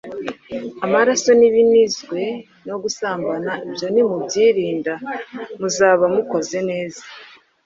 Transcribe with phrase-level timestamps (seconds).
[0.85, 2.21] amaraso, n’ibinizwe,
[2.67, 4.93] no gusambana; ibyo nimubyirinda,
[5.59, 7.03] muzaba mukoze neza.